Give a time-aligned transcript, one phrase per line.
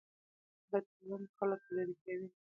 [0.69, 2.27] بد چلند خلک لرې کوي.